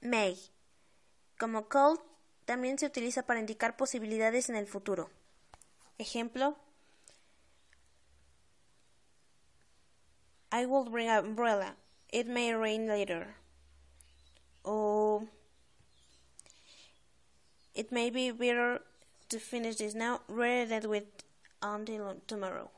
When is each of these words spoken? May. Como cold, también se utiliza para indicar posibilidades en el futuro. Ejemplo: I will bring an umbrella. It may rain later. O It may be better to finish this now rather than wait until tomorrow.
May. 0.00 0.38
Como 1.38 1.68
cold, 1.68 2.00
también 2.44 2.78
se 2.78 2.86
utiliza 2.86 3.24
para 3.24 3.40
indicar 3.40 3.76
posibilidades 3.76 4.48
en 4.48 4.56
el 4.56 4.66
futuro. 4.66 5.10
Ejemplo: 5.98 6.56
I 10.50 10.66
will 10.66 10.88
bring 10.90 11.08
an 11.08 11.26
umbrella. 11.26 11.76
It 12.10 12.26
may 12.26 12.54
rain 12.54 12.88
later. 12.88 13.34
O 14.64 15.28
It 17.74 17.92
may 17.92 18.10
be 18.10 18.32
better 18.32 18.82
to 19.28 19.38
finish 19.38 19.76
this 19.76 19.94
now 19.94 20.22
rather 20.26 20.66
than 20.66 20.90
wait 20.90 21.22
until 21.62 22.20
tomorrow. 22.26 22.70